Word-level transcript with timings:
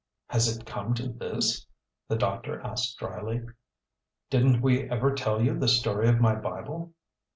"Has 0.29 0.47
it 0.47 0.65
come 0.65 0.95
to 0.95 1.09
this?" 1.09 1.67
the 2.07 2.15
doctor 2.15 2.59
asked 2.61 2.97
dryly. 2.97 3.43
"Didn't 4.31 4.59
we 4.63 4.89
ever 4.89 5.13
tell 5.13 5.39
you 5.39 5.55
the 5.59 5.67
story 5.67 6.09
of 6.09 6.19
my 6.19 6.33
Bible?" 6.33 6.95